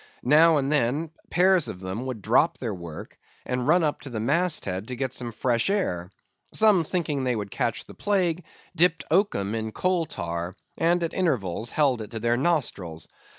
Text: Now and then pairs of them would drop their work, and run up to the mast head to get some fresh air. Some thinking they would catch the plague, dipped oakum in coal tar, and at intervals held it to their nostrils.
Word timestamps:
Now 0.23 0.57
and 0.57 0.71
then 0.71 1.11
pairs 1.29 1.67
of 1.67 1.79
them 1.79 2.07
would 2.07 2.23
drop 2.23 2.57
their 2.57 2.73
work, 2.73 3.19
and 3.45 3.67
run 3.67 3.83
up 3.83 4.01
to 4.01 4.09
the 4.09 4.19
mast 4.19 4.65
head 4.65 4.87
to 4.87 4.95
get 4.95 5.13
some 5.13 5.31
fresh 5.31 5.69
air. 5.69 6.09
Some 6.55 6.83
thinking 6.83 7.23
they 7.23 7.35
would 7.35 7.51
catch 7.51 7.85
the 7.85 7.93
plague, 7.93 8.43
dipped 8.75 9.03
oakum 9.11 9.53
in 9.53 9.71
coal 9.71 10.07
tar, 10.07 10.55
and 10.75 11.03
at 11.03 11.13
intervals 11.13 11.69
held 11.69 12.01
it 12.01 12.09
to 12.09 12.19
their 12.19 12.35
nostrils. 12.35 13.09